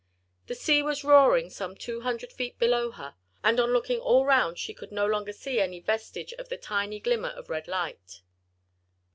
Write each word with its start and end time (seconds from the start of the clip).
The 0.47 0.55
sea 0.55 0.81
was 0.81 1.03
roaring 1.03 1.51
some 1.51 1.75
two 1.75 2.01
hundred 2.01 2.33
feet 2.33 2.57
below 2.57 2.89
her, 2.89 3.13
and 3.43 3.59
on 3.59 3.69
looking 3.71 3.99
all 3.99 4.25
round 4.25 4.57
she 4.57 4.73
could 4.73 4.91
no 4.91 5.05
longer 5.05 5.31
see 5.31 5.59
any 5.59 5.79
vestige 5.79 6.33
of 6.39 6.49
the 6.49 6.57
tiny 6.57 6.99
glimmer 6.99 7.29
of 7.29 7.51
red 7.51 7.67
light. 7.67 8.23